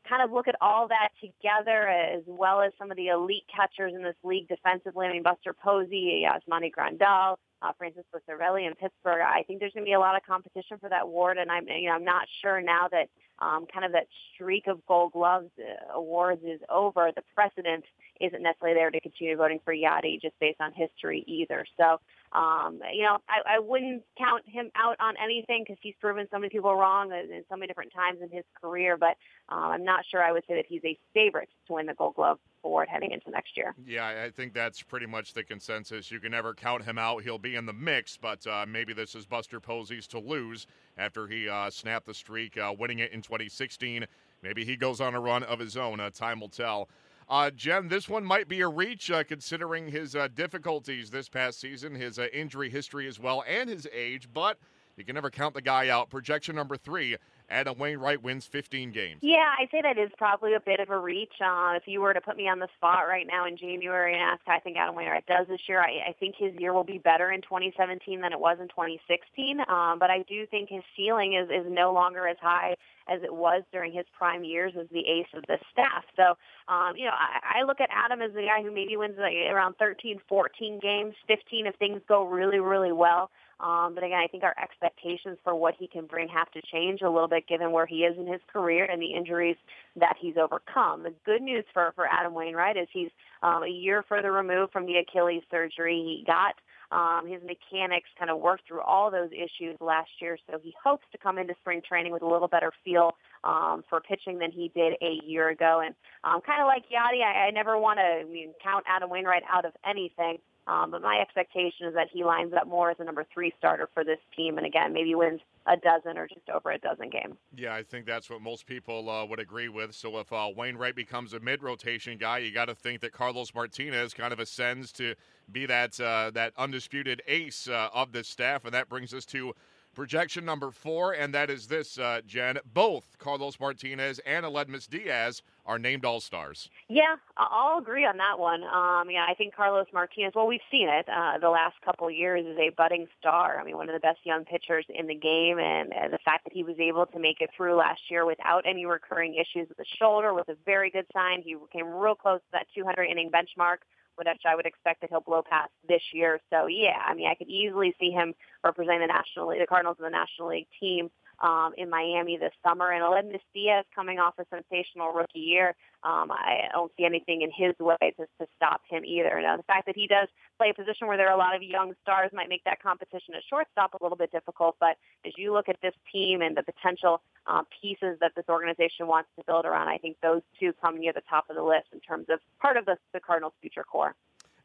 kind 0.09 0.23
of 0.23 0.31
look 0.31 0.47
at 0.47 0.55
all 0.61 0.88
that 0.88 1.09
together 1.21 1.88
as 1.88 2.23
well 2.25 2.61
as 2.61 2.71
some 2.77 2.91
of 2.91 2.97
the 2.97 3.09
elite 3.09 3.43
catchers 3.53 3.93
in 3.95 4.03
this 4.03 4.15
league 4.23 4.47
defensively. 4.47 5.05
I 5.05 5.11
mean, 5.11 5.23
Buster 5.23 5.53
Posey, 5.53 6.25
Yasmani 6.25 6.71
Grandal, 6.71 7.35
uh, 7.62 7.72
Francisco 7.78 8.19
Cervelli 8.28 8.68
in 8.68 8.74
Pittsburgh. 8.75 9.22
I 9.22 9.44
think 9.44 9.60
there's 9.60 9.74
going 9.74 9.86
to 9.86 9.90
be 9.90 9.94
a 9.94 10.00
lot 10.00 10.16
of 10.16 10.24
competition 10.24 10.78
for 10.80 10.90
that 10.90 11.04
award, 11.04 11.38
and 11.38 11.52
I'm 11.52 11.68
you 11.68 11.90
know 11.90 11.96
I'm 11.96 12.04
not 12.04 12.28
sure 12.42 12.62
now 12.62 12.88
that 12.92 13.08
um, 13.40 13.66
kind 13.72 13.86
of 13.86 13.92
that 13.94 14.08
streak 14.34 14.68
of 14.68 14.86
Gold 14.86 15.13
Gloves 15.13 15.50
uh, 15.60 15.98
awards 15.98 16.42
is 16.44 16.60
over. 16.69 17.12
The 17.16 17.24
precedent 17.36 17.86
isn't 18.19 18.42
necessarily 18.42 18.78
there 18.78 18.92
to 18.92 19.00
continue 19.00 19.36
voting 19.36 19.60
for 19.63 19.74
Yadi 19.74 20.22
just 20.22 20.38
based 20.40 20.62
on 20.62 20.72
history 20.74 21.24
either. 21.28 21.66
So 21.78 22.00
um, 22.38 22.80
you 22.94 23.04
know 23.04 23.18
I, 23.30 23.58
I 23.58 23.60
wouldn't 23.60 24.04
count 24.18 24.44
him 24.48 24.72
out 24.75 24.96
on 25.00 25.16
anything 25.24 25.63
because 25.66 25.80
he's 25.81 25.96
proven 26.02 26.28
so 26.31 26.40
many 26.40 26.50
people 26.50 26.75
wrong 26.75 27.12
in 27.12 27.44
so 27.50 27.56
many 27.56 27.68
different 27.68 27.94
times 27.94 28.19
in 28.22 28.30
his 28.30 28.46
career. 28.62 28.98
But 28.98 29.18
um, 29.50 29.72
I'm 29.72 29.86
not 29.86 30.06
sure 30.10 30.24
I 30.24 30.31
would 30.31 30.44
say 30.48 30.56
that 30.56 30.66
he's 30.68 30.84
a 30.84 30.98
favorite 31.13 31.50
to 31.68 31.74
win 31.74 31.86
the 31.86 31.94
Gold 31.94 32.16
Glove 32.16 32.40
award 32.63 32.88
heading 32.90 33.12
into 33.12 33.30
next 33.30 33.58
year. 33.58 33.74
Yeah, 33.86 34.24
I 34.25 34.30
think 34.30 34.54
that's 34.54 34.81
pretty 34.81 35.06
much 35.06 35.34
the 35.34 35.44
consensus. 35.44 36.12
You 36.12 36.19
can 36.19 36.31
never 36.31 36.54
count 36.54 36.84
him 36.84 36.98
out. 36.98 37.24
He'll 37.24 37.38
be 37.38 37.56
in 37.56 37.66
the 37.66 37.74
mix, 37.74 38.18
but 38.18 38.46
uh, 38.48 38.66
maybe 38.68 38.94
this 38.94 39.16
is 39.16 39.25
Buster 39.25 39.60
Posey's 39.60 40.08
to 40.08 40.19
lose 40.19 40.68
after 40.98 41.28
he 41.28 41.50
uh, 41.50 41.69
snapped 41.69 42.06
the 42.06 42.13
streak, 42.13 42.58
uh, 42.58 42.74
winning 42.78 43.00
it 43.00 43.12
in 43.12 43.22
2016. 43.22 44.06
Maybe 44.42 44.66
he 44.66 44.75
goes 44.75 45.02
on 45.02 45.16
a 45.16 45.19
run 45.19 45.44
of 45.44 45.60
his 45.60 45.78
own. 45.78 46.00
Uh, 46.00 46.10
time 46.10 46.40
will 46.40 46.50
tell. 46.50 46.90
Uh, 47.30 47.50
Jen, 47.50 47.88
this 47.88 48.10
one 48.10 48.25
might 48.25 48.48
be 48.48 48.60
a 48.62 48.68
reach 48.68 49.10
uh, 49.10 49.24
considering 49.24 49.88
his 49.88 50.16
difficulties 50.36 51.10
this 51.10 51.30
past 51.30 51.62
season, 51.62 51.96
his 51.96 52.19
injury 52.34 52.69
history 52.69 53.08
as 53.08 53.19
well, 53.19 53.44
and 53.48 53.69
his 53.69 53.88
age, 53.94 54.28
but 54.34 54.58
you 54.98 55.06
can 55.06 55.16
never 55.16 55.30
count 55.30 55.54
the 55.54 55.62
guy 55.62 55.88
out. 55.88 56.10
Projection 56.10 56.56
number 56.56 56.75
three 56.75 57.16
Adam 57.51 57.77
Wainwright 57.77 58.24
wins 58.24 58.45
15 58.45 58.92
games. 58.92 59.19
Yeah, 59.21 59.53
I'd 59.59 59.69
say 59.71 59.81
that 59.81 59.98
is 59.98 60.09
probably 60.18 60.53
a 60.53 60.59
bit 60.59 60.80
of 60.80 60.89
a 60.89 60.98
reach. 60.98 61.33
Uh, 61.39 61.74
if 61.75 61.83
you 61.86 62.01
were 62.01 62.13
to 62.13 62.21
put 62.21 62.38
me 62.38 62.48
on 62.48 62.59
the 62.59 62.69
spot 62.77 63.07
right 63.07 63.27
now 63.27 63.45
in 63.45 63.57
January 63.57 64.13
and 64.13 64.21
ask 64.21 64.42
how 64.45 64.56
I 64.56 64.59
think 64.59 64.77
Adam 64.77 64.95
Wainwright 64.95 65.25
does 65.25 65.48
this 65.48 65.59
year, 65.68 65.80
I, 65.81 66.09
I 66.09 66.15
think 66.19 66.36
his 66.38 66.53
year 66.57 66.74
will 66.74 66.83
be 66.83 66.98
better 66.98 67.31
in 67.31 67.42
2017 67.42 68.21
than 68.21 68.31
it 68.31 68.39
was 68.39 68.57
in 68.62 68.69
2016. 68.69 69.59
Um, 69.68 70.00
but 70.00 70.09
I 70.09 70.24
do 70.27 70.45
think 70.48 70.69
his 70.69 70.83
ceiling 70.95 71.36
is, 71.36 71.50
is 71.50 71.69
no 71.69 71.94
longer 71.94 72.27
as 72.27 72.38
high 72.42 72.75
as 73.09 73.21
it 73.24 73.33
was 73.33 73.63
during 73.71 73.92
his 73.92 74.06
prime 74.18 74.44
years 74.44 74.74
as 74.80 74.88
the 74.92 75.00
ace 75.00 75.27
of 75.33 75.44
the 75.48 75.57
staff. 75.71 76.03
So, 76.15 76.38
um, 76.71 76.95
you 76.95 77.06
know, 77.06 77.12
I, 77.13 77.59
I 77.59 77.63
look 77.65 77.81
at 77.81 77.89
Adam 77.92 78.21
as 78.21 78.31
the 78.33 78.44
guy 78.44 78.63
who 78.63 78.71
maybe 78.71 78.95
wins 78.95 79.15
like 79.18 79.33
around 79.51 79.75
13, 79.77 80.21
14 80.30 80.80
games, 80.81 81.13
15 81.27 81.68
if 81.68 81.75
things 81.75 82.01
go 82.07 82.25
really, 82.25 82.59
really 82.59 82.92
well. 82.92 83.30
Um, 83.62 83.94
but 83.94 84.04
again, 84.04 84.19
I 84.24 84.28
think 84.28 84.44
our 84.44 84.56
expectations 84.62 85.38
for 85.44 85.54
what 85.54 85.75
he 85.78 85.88
can 85.88 86.08
bring 86.08 86.28
have 86.30 86.52
to 86.52 86.62
change 86.72 87.02
a 87.02 87.10
little 87.10 87.28
bit 87.28 87.48
given 87.48 87.72
where 87.72 87.86
he 87.86 87.98
is 87.98 88.18
in 88.18 88.25
his 88.25 88.42
career 88.52 88.86
and 88.86 89.02
the 89.02 89.13
injuries 89.13 89.58
that 89.96 90.16
he's 90.19 90.36
overcome. 90.36 91.04
The 91.04 91.13
good 91.25 91.42
news 91.42 91.66
for, 91.74 91.92
for 91.96 92.08
Adam 92.08 92.34
Wainwright 92.34 92.78
is 92.78 92.88
he's 92.92 93.12
um, 93.44 93.63
a 93.63 93.69
year 93.69 94.04
further 94.10 94.31
removed 94.31 94.72
from 94.74 94.86
the 94.86 94.96
Achilles 94.98 95.44
surgery. 95.52 95.96
He 95.96 96.24
got 96.25 96.56
um, 96.92 97.25
his 97.25 97.42
mechanics 97.42 98.10
kind 98.19 98.30
of 98.30 98.40
worked 98.40 98.68
through 98.68 98.81
all 98.81 99.10
those 99.10 99.30
issues 99.31 99.78
last 99.80 100.10
year, 100.19 100.38
so 100.50 100.60
he 100.62 100.74
hopes 100.84 101.06
to 101.13 101.18
come 101.18 101.38
into 101.38 101.54
spring 101.62 101.81
training 101.88 102.12
with 102.12 102.22
a 102.22 102.28
little 102.28 102.50
better 102.50 102.72
feel 102.84 103.12
um, 103.46 103.84
for 103.89 104.01
pitching 104.01 104.39
than 104.39 104.51
he 104.51 104.72
did 104.75 104.94
a 105.01 105.20
year 105.25 105.50
ago. 105.50 105.82
And 105.86 105.96
um, 106.25 106.41
kind 106.41 106.62
of 106.62 106.68
like 106.68 106.84
Yadi, 106.91 107.24
I, 107.24 107.48
I 107.48 107.51
never 107.51 107.77
want 107.77 108.00
to 108.00 108.03
I 108.03 108.24
mean, 108.25 108.53
count 108.62 108.84
Adam 108.88 109.10
Wainwright 109.10 109.44
out 109.50 109.65
of 109.65 109.72
anything. 109.88 110.39
Um, 110.68 110.91
but 110.91 111.01
my 111.01 111.18
expectation 111.20 111.88
is 111.88 111.96
that 111.96 112.08
he 112.13 112.24
lines 112.24 112.53
up 112.53 112.68
more 112.68 112.91
as 112.91 112.98
a 113.00 113.03
number 113.03 113.25
three 113.34 113.51
starter 113.58 113.89
for 113.94 114.03
this 114.03 114.20
team, 114.36 114.58
and 114.58 114.65
again, 114.65 114.94
maybe 114.94 115.15
wins 115.15 115.41
a 115.65 115.75
dozen 115.75 116.18
or 116.18 116.27
just 116.27 116.50
over 116.50 116.72
a 116.72 116.77
dozen 116.77 117.10
games. 117.10 117.36
Yeah, 117.56 117.74
I 117.74 117.84
think 117.84 118.06
that's 118.06 118.30
what 118.30 118.41
most 118.41 118.65
people 118.68 119.10
uh, 119.10 119.25
would 119.25 119.39
agree 119.39 119.70
with. 119.70 119.96
So 119.96 120.20
if 120.20 120.32
uh, 120.32 120.50
Wainwright 120.56 120.96
becomes 120.96 121.34
a 121.34 121.39
mid-rotation 121.39 122.18
guy, 122.18 122.39
you 122.39 122.53
got 122.53 122.65
to 122.65 122.75
think 122.75 123.01
that 123.01 123.12
Carlos 123.12 123.53
Martinez 123.53 124.13
kind 124.13 124.32
of 124.32 124.39
ascends 124.39 124.91
to 124.94 125.15
be 125.51 125.65
that 125.65 126.00
uh, 126.00 126.32
that 126.34 126.53
undisputed 126.58 127.22
ace 127.27 127.68
uh, 127.68 127.89
of 127.94 128.12
this 128.12 128.27
staff, 128.27 128.63
and 128.65 128.74
that 128.74 128.88
brings 128.88 129.13
us 129.13 129.25
to 129.25 129.53
projection 129.93 130.45
number 130.45 130.71
four, 130.71 131.13
and 131.13 131.33
that 131.33 131.50
is 131.50 131.67
this, 131.67 131.98
uh, 131.98 132.21
Jen. 132.25 132.60
Both 132.74 133.17
Carlos 133.17 133.60
Martinez 133.60 134.19
and 134.25 134.45
Aledmys 134.45 134.89
Diaz 134.89 135.41
are 135.65 135.77
named 135.77 136.05
All 136.05 136.19
Stars. 136.19 136.69
Yeah, 136.88 137.15
I'll 137.38 137.77
agree 137.77 138.05
on 138.05 138.17
that 138.17 138.39
one. 138.39 138.63
Um, 138.63 139.10
yeah, 139.10 139.25
I 139.29 139.33
think 139.36 139.55
Carlos 139.55 139.88
Martinez. 139.93 140.33
Well, 140.36 140.48
we've 140.48 140.62
seen 140.71 140.89
it 140.89 141.07
uh, 141.07 141.38
the 141.39 141.50
last 141.50 141.75
couple 141.83 142.07
of 142.07 142.13
years 142.13 142.45
is 142.45 142.57
a 142.57 142.69
budding 142.69 143.07
star. 143.19 143.60
I 143.60 143.63
mean, 143.63 143.77
one 143.77 143.89
of 143.89 143.93
the 143.93 144.00
best 144.00 144.19
young 144.24 144.45
pitchers 144.45 144.86
in 144.89 145.07
the 145.07 145.15
game, 145.15 145.60
and 145.60 145.91
uh, 145.93 146.07
the 146.10 146.19
fact 146.24 146.45
that 146.45 146.53
he 146.53 146.63
was 146.63 146.79
able 146.79 147.05
to 147.05 147.19
make 147.19 147.41
it 147.41 147.50
through 147.55 147.75
last 147.75 148.01
year 148.10 148.25
without 148.25 148.63
any 148.65 148.86
recurring 148.86 149.36
issues 149.36 149.69
with 149.69 149.77
the 149.77 149.86
shoulder 150.00 150.33
was 150.33 150.45
a 150.48 150.55
very 150.65 150.89
good 150.89 151.05
sign. 151.13 151.41
He 151.43 151.55
came 151.71 151.88
real 151.88 152.15
close 152.15 152.39
to 152.39 152.51
that 152.53 152.67
200 152.75 153.03
inning 153.03 153.29
benchmark 153.31 153.77
which 154.15 154.27
I 154.46 154.56
would 154.56 154.65
expect 154.65 155.01
that 155.01 155.10
he'll 155.10 155.22
blow 155.22 155.41
past 155.48 155.72
this 155.88 156.01
year. 156.13 156.39
So 156.51 156.68
yeah, 156.68 156.98
I 157.06 157.13
mean, 157.13 157.27
I 157.27 157.36
could 157.36 157.50
easily 157.50 157.94
see 158.00 158.12
him 158.12 158.34
representing 158.63 159.01
the 159.01 159.08
National 159.08 159.50
League, 159.50 159.62
the 159.62 159.68
Cardinals 159.68 159.98
in 160.00 160.03
the 160.03 160.10
National 160.10 160.50
League 160.50 160.68
team 160.80 161.10
um, 161.41 161.74
in 161.77 161.89
Miami 161.89 162.38
this 162.38 162.53
summer. 162.65 162.91
And 162.91 163.03
Aledmys 163.03 163.41
Diaz 163.53 163.86
coming 163.93 164.19
off 164.19 164.36
a 164.39 164.45
sensational 164.50 165.12
rookie 165.12 165.39
year, 165.39 165.75
um, 166.03 166.31
I 166.31 166.69
don't 166.71 166.91
see 166.98 167.05
anything 167.05 167.41
in 167.41 167.51
his 167.53 167.77
way 167.79 167.98
to, 168.01 168.25
to 168.39 168.48
stop 168.55 168.81
him 168.89 169.03
either. 169.05 169.39
Now, 169.41 169.57
the 169.57 169.63
fact 169.63 169.86
that 169.86 169.95
he 169.95 170.07
does 170.07 170.27
play 170.57 170.69
a 170.69 170.74
position 170.74 171.07
where 171.07 171.17
there 171.17 171.27
are 171.27 171.36
a 171.36 171.38
lot 171.38 171.55
of 171.55 171.62
young 171.62 171.93
stars 172.01 172.31
might 172.33 172.50
make 172.50 172.63
that 172.63 172.81
competition 172.81 173.36
at 173.36 173.43
shortstop 173.50 173.93
a 173.93 174.03
little 174.03 174.17
bit 174.17 174.31
difficult. 174.31 174.77
But 174.79 174.98
as 175.25 175.33
you 175.38 175.53
look 175.53 175.69
at 175.69 175.77
this 175.81 175.93
team 176.12 176.41
and 176.41 176.55
the 176.55 176.63
potential 176.63 177.21
uh, 177.48 177.63
pieces 177.81 178.17
that 178.21 178.31
this 178.36 178.45
organization 178.50 179.07
wants 179.07 179.29
to 179.38 179.43
build 179.45 179.65
around, 179.65 179.88
I 179.88 179.98
think 179.98 180.17
those 180.21 180.41
two 180.60 180.74
come 180.81 181.00
near 181.00 181.13
the 181.13 181.24
top 181.29 181.45
of 181.50 181.55
the 181.55 181.63
list 181.63 181.88
in 181.93 182.00
terms 182.00 182.27
of 182.29 182.39
part 182.60 182.77
of 182.77 182.86
the, 182.86 182.98
the 183.13 183.19
Cardinals' 183.19 183.53
future 183.62 183.83
core. 183.83 184.15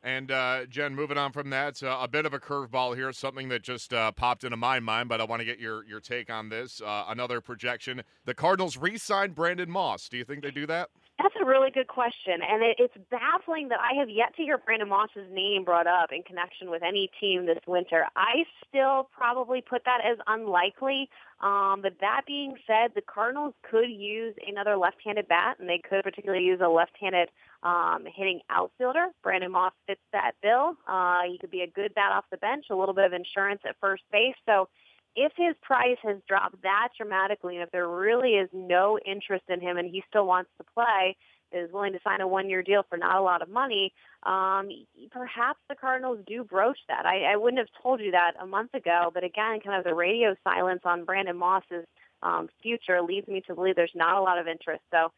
And 0.03 0.31
uh, 0.31 0.67
Jen, 0.67 0.95
moving 0.95 1.19
on 1.19 1.33
from 1.33 1.51
that, 1.51 1.83
uh, 1.83 1.99
a 2.01 2.09
bit 2.09 2.27
of 2.27 2.35
a 2.35 2.39
curveball 2.39 2.95
here, 2.95 3.13
something 3.13 3.49
that 3.49 3.63
just 3.63 3.93
uh, 3.93 4.13
popped 4.13 4.45
into 4.45 4.57
my 4.57 4.79
mind, 4.79 5.09
but 5.09 5.21
I 5.21 5.25
want 5.25 5.41
to 5.41 5.45
get 5.47 5.59
your 5.59 5.85
your 5.85 6.01
take 6.01 6.31
on 6.31 6.49
this. 6.49 6.81
Uh, 6.81 7.05
another 7.09 7.41
projection: 7.41 8.03
the 8.25 8.35
Cardinals 8.35 8.77
re-signed 8.77 9.35
Brandon 9.35 9.71
Moss. 9.71 10.09
Do 10.09 10.17
you 10.17 10.25
think 10.25 10.43
they 10.43 10.51
do 10.51 10.67
that? 10.67 10.91
That's 11.19 11.35
a 11.41 11.47
really 11.47 11.71
good 11.71 11.87
question, 11.89 12.41
and 12.47 12.63
it, 12.63 12.77
it's 12.79 12.95
baffling 13.11 13.69
that 13.69 13.79
I 13.81 13.99
have 13.99 14.11
yet 14.11 14.37
to 14.37 14.43
hear 14.43 14.59
Brandon 14.59 14.89
Moss's 14.89 15.27
name 15.33 15.65
brought 15.65 15.87
up 15.87 16.13
in 16.13 16.23
connection 16.23 16.71
with 16.71 16.83
any 16.83 17.11
team 17.19 17.47
this 17.47 17.59
winter. 17.67 18.05
I 18.17 18.45
still 18.69 19.09
probably 19.17 19.63
put 19.63 19.83
that 19.87 20.01
as 20.05 20.19
unlikely. 20.27 21.09
Um, 21.41 21.81
but 21.83 21.95
that 22.01 22.23
being 22.27 22.57
said, 22.67 22.93
the 22.95 23.01
Cardinals 23.01 23.55
could 23.69 23.89
use 23.89 24.35
another 24.47 24.77
left-handed 24.77 25.27
bat, 25.27 25.57
and 25.59 25.69
they 25.69 25.81
could 25.89 26.03
particularly 26.03 26.45
use 26.45 26.61
a 26.63 26.69
left-handed 26.69 27.31
um, 27.63 28.05
hitting 28.15 28.41
outfielder. 28.51 29.07
Brandon 29.23 29.51
Moss 29.51 29.73
fits 29.87 30.01
that 30.13 30.33
bill. 30.43 30.77
Uh, 30.87 31.23
he 31.31 31.39
could 31.39 31.51
be 31.51 31.63
a 31.63 31.67
good 31.67 31.95
bat 31.95 32.13
off 32.13 32.25
the 32.31 32.37
bench, 32.37 32.67
a 32.71 32.77
little 32.77 32.95
bit 32.95 33.05
of 33.05 33.15
insurance 33.15 33.63
at 33.67 33.77
first 33.81 34.03
base. 34.13 34.37
So 34.45 34.69
if 35.17 35.33
his 35.37 35.55
price 35.63 35.97
has 36.03 36.19
dropped 36.29 36.63
that 36.63 36.89
dramatically, 36.97 37.57
and 37.57 37.65
if 37.65 37.71
there 37.71 37.89
really 37.89 38.33
is 38.33 38.49
no 38.53 38.99
interest 39.05 39.45
in 39.49 39.61
him 39.61 39.79
and 39.79 39.91
he 39.91 40.03
still 40.09 40.27
wants 40.27 40.51
to 40.59 40.65
play, 40.75 41.17
is 41.53 41.73
willing 41.73 41.93
to 41.93 42.01
sign 42.05 42.21
a 42.21 42.29
one-year 42.29 42.63
deal 42.63 42.83
for 42.89 42.99
not 42.99 43.17
a 43.17 43.23
lot 43.23 43.41
of 43.41 43.49
money, 43.49 43.93
um, 44.25 44.69
perhaps 45.11 45.61
the 45.69 45.75
Cardinals 45.75 46.19
do 46.27 46.45
broach 46.45 46.79
that. 46.89 47.07
I, 47.07 47.33
I 47.33 47.37
wouldn't 47.37 47.59
have 47.59 47.83
told 47.83 48.01
you 48.01 48.11
that 48.11 48.33
a 48.41 48.47
month 48.47 48.75
ago, 48.75 49.11
but 49.15 49.25
again, 49.25 49.61
kind 49.65 49.79
of 49.79 49.85
the 49.85 49.95
radio 49.95 50.35
silence 50.45 50.83
on 50.85 51.05
Brandon 51.05 51.37
Moss's 51.37 51.87
um, 52.23 52.49
future 52.63 53.01
leads 53.01 53.29
me 53.29 53.43
to 53.47 53.55
believe 53.55 53.77
there's 53.77 53.93
not 53.95 54.19
a 54.19 54.23
lot 54.23 54.39
of 54.39 54.49
interest. 54.49 54.83
So 54.91 55.13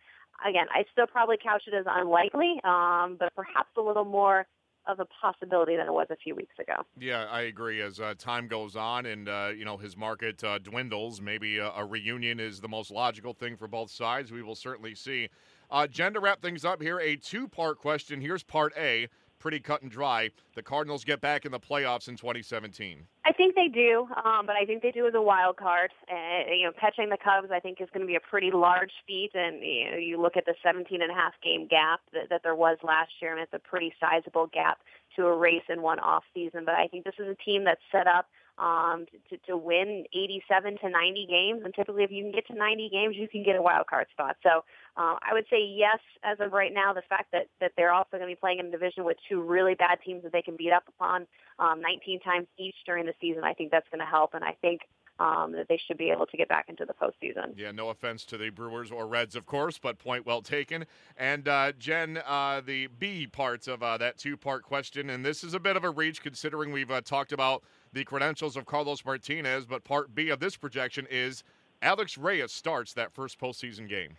again, 0.47 0.67
I 0.71 0.85
still 0.93 1.07
probably 1.07 1.39
couch 1.43 1.63
it 1.67 1.75
as 1.75 1.87
unlikely, 1.89 2.61
um, 2.63 3.17
but 3.19 3.35
perhaps 3.35 3.71
a 3.77 3.81
little 3.81 4.05
more 4.05 4.47
of 4.89 5.01
a 5.01 5.05
possibility 5.05 5.77
than 5.77 5.87
it 5.87 5.93
was 5.93 6.07
a 6.11 6.17
few 6.17 6.35
weeks 6.35 6.55
ago. 6.59 6.83
Yeah, 6.99 7.27
I 7.31 7.43
agree. 7.43 7.81
As 7.83 8.01
uh, 8.01 8.15
time 8.19 8.49
goes 8.49 8.75
on 8.75 9.07
and 9.07 9.29
uh, 9.29 9.51
you 9.55 9.65
know 9.65 9.77
his 9.77 9.97
market 9.97 10.43
uh, 10.43 10.59
dwindles, 10.59 11.21
maybe 11.21 11.59
a, 11.59 11.71
a, 11.71 11.85
reunion 11.85 12.41
is 12.41 12.61
the 12.61 12.69
most 12.69 12.91
logical 12.91 13.35
thing 13.35 13.57
for 13.57 13.69
both 13.69 13.91
sides. 13.91 14.33
We 14.33 14.43
will 14.43 14.55
certainly 14.55 14.95
see. 14.95 15.29
Uh, 15.71 15.87
Jen, 15.87 16.15
to 16.15 16.21
wrap 16.21 16.41
things 16.41 16.65
up 16.65 16.81
here, 16.81 16.99
a 16.99 17.17
two-part 17.17 17.79
question. 17.79 18.23
Here's 18.23 18.43
part 18.43 18.73
A 18.79 19.09
pretty 19.39 19.61
cut 19.61 19.83
and 19.83 19.91
dry. 19.91 20.31
The 20.55 20.63
Cardinals 20.63 21.05
get 21.05 21.21
back 21.21 21.45
in 21.45 21.53
the 21.53 21.61
playoffs 21.61 22.09
in 22.09 22.17
2017. 22.17 23.07
I 23.25 23.33
think 23.33 23.55
they 23.55 23.69
do, 23.69 24.09
um, 24.25 24.47
but 24.47 24.57
I 24.57 24.65
think 24.65 24.83
they 24.83 24.91
do 24.91 25.07
as 25.07 25.15
a 25.15 25.23
wild 25.23 25.57
card. 25.57 25.91
You 26.09 26.65
know, 26.65 26.73
catching 26.79 27.09
the 27.09 27.19
Cubs, 27.23 27.51
I 27.53 27.61
think, 27.61 27.81
is 27.81 27.89
going 27.93 28.01
to 28.01 28.07
be 28.07 28.17
a 28.17 28.21
pretty 28.21 28.51
large 28.51 28.93
feat. 29.07 29.31
And 29.35 29.63
you 29.63 29.91
know, 29.91 29.97
you 29.97 30.21
look 30.21 30.37
at 30.37 30.47
the 30.47 30.55
17 30.63 31.03
and 31.03 31.11
a 31.11 31.15
half 31.15 31.35
game 31.43 31.67
gap 31.69 32.01
that, 32.13 32.31
that 32.31 32.43
there 32.43 32.55
was 32.55 32.79
last 32.83 33.11
year, 33.21 33.33
and 33.33 33.41
it's 33.41 33.53
a 33.53 33.59
pretty 33.59 33.93
sizable 34.01 34.47
gap 34.47 34.79
to 35.19 35.27
erase 35.27 35.67
in 35.69 35.83
one 35.83 35.99
off 35.99 36.25
season. 36.33 36.65
But 36.65 36.75
I 36.75 36.87
think 36.87 37.05
this 37.05 37.15
is 37.19 37.29
a 37.29 37.37
team 37.45 37.65
that's 37.65 37.81
set 37.93 38.07
up 38.07 38.27
um, 38.59 39.07
to, 39.31 39.37
to 39.47 39.57
win 39.57 40.05
87 40.13 40.79
to 40.83 40.91
90 40.91 41.27
games. 41.29 41.63
And 41.65 41.75
typically, 41.75 42.05
if 42.05 42.11
you 42.11 42.23
can 42.23 42.33
get 42.33 42.47
to 42.49 42.55
90 42.55 42.89
games, 42.91 43.17
you 43.17 43.29
can 43.29 43.45
get 43.45 43.57
a 43.57 43.63
wild 43.63 43.87
card 43.87 44.07
spot. 44.13 44.37
So 44.43 44.65
uh, 44.97 45.17
I 45.23 45.33
would 45.33 45.45
say 45.51 45.63
yes, 45.63 45.99
as 46.25 46.39
of 46.41 46.53
right 46.53 46.73
now, 46.73 46.93
the 46.93 47.03
fact 47.09 47.31
that, 47.33 47.47
that 47.61 47.73
they're 47.77 47.93
also 47.93 48.11
going 48.13 48.23
to 48.23 48.29
be 48.29 48.35
playing 48.35 48.59
in 48.59 48.67
a 48.67 48.71
division 48.71 49.05
with 49.05 49.17
two 49.29 49.43
really 49.43 49.75
bad 49.75 49.99
teams 50.05 50.23
that 50.25 50.33
they 50.33 50.43
can 50.43 50.57
beat 50.57 50.73
up 50.73 50.85
upon 50.89 51.27
um, 51.59 51.81
19 51.81 52.21
times 52.21 52.47
each 52.59 52.77
during 52.87 53.07
the 53.07 53.15
season, 53.21 53.45
I 53.45 53.55
think 53.55 53.71
that's 53.71 53.89
going 53.91 54.01
to 54.01 54.11
help. 54.11 54.35
And 54.35 54.45
I 54.45 54.57
think 54.61 54.83
um, 55.19 55.53
that 55.53 55.69
they 55.69 55.81
should 55.87 55.99
be 55.99 56.11
able 56.11 56.27
to 56.27 56.37
get 56.37 56.49
back 56.49 56.67
into 56.69 56.85
the 56.85 56.95
postseason. 56.95 57.53
Yeah, 57.57 57.73
no 57.73 57.89
offense 57.91 58.25
to 58.27 58.39
the 58.39 58.51
Brewers 58.51 58.91
or 58.91 59.07
Reds, 59.07 59.37
of 59.37 59.47
course, 59.47 59.79
but 59.79 59.99
point 59.99 60.27
well 60.27 60.43
taken. 60.43 60.87
And 61.17 61.49
uh, 61.49 61.73
Jen, 61.79 62.21
uh, 62.27 62.63
the 62.65 62.89
B 62.99 63.27
parts 63.27 63.69
of 63.69 63.83
uh, 63.83 63.99
that 63.99 64.19
two 64.19 64.37
part 64.37 64.63
question, 64.63 65.11
and 65.11 65.25
this 65.25 65.43
is 65.43 65.55
a 65.55 65.61
bit 65.61 65.77
of 65.77 65.85
a 65.85 65.91
reach 65.91 66.23
considering 66.23 66.73
we've 66.73 66.91
uh, 66.91 67.01
talked 67.01 67.33
about 67.33 67.63
the 67.93 68.05
credentials 68.05 68.57
of 68.57 68.67
Carlos 68.67 69.05
Martinez, 69.05 69.67
but 69.67 69.85
part 69.85 70.15
B 70.15 70.29
of 70.29 70.41
this 70.41 70.57
projection 70.57 71.07
is 71.11 71.43
Alex 71.83 72.19
Reyes 72.19 72.53
starts 72.53 72.93
that 72.95 73.13
first 73.13 73.41
postseason 73.41 73.89
game 73.89 74.17